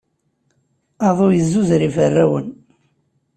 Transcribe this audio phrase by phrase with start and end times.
[1.07, 2.47] Aḍu yezzuzer iferrawen.